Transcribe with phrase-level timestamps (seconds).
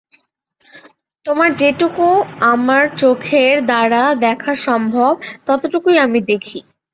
[1.25, 2.05] তোমার যেটুকু
[2.51, 5.11] আমার চোখের দ্বারা দেখা সম্ভব,
[5.47, 6.59] ততটুকুই আমি দেখি।